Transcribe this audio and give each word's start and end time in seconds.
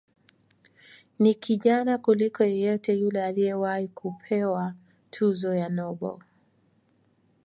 Ni 1.21 1.33
kijana 1.33 1.97
kuliko 1.97 2.43
yeyote 2.43 2.93
yule 2.93 3.25
aliyewahi 3.25 3.87
kupewa 3.87 4.73
tuzo 5.09 5.55
ya 5.55 5.69
Nobel. 5.69 6.17